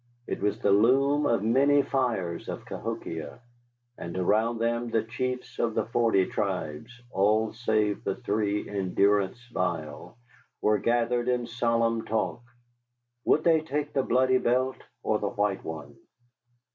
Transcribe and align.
It 0.25 0.41
was 0.41 0.57
the 0.57 0.71
loom 0.71 1.27
of 1.27 1.43
many 1.43 1.83
fires 1.83 2.49
at 2.49 2.65
Cahokia, 2.65 3.39
and 3.99 4.17
around 4.17 4.57
them 4.57 4.89
the 4.89 5.03
chiefs 5.03 5.59
of 5.59 5.75
the 5.75 5.85
forty 5.85 6.25
tribes 6.25 6.91
all 7.11 7.53
save 7.53 8.03
the 8.03 8.15
three 8.15 8.67
in 8.67 8.95
durance 8.95 9.45
vile 9.53 10.17
were 10.59 10.79
gathered 10.79 11.27
in 11.29 11.45
solemn 11.45 12.03
talk. 12.03 12.41
Would 13.25 13.43
they 13.43 13.61
take 13.61 13.93
the 13.93 14.01
bloody 14.01 14.39
belt 14.39 14.77
or 15.03 15.19
the 15.19 15.29
white 15.29 15.63
one? 15.63 15.95